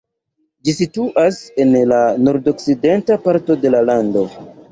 [0.67, 1.99] Ĝi situas en la
[2.29, 4.27] nordokcidenta parto de la lando.